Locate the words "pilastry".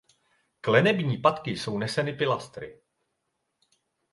2.13-2.81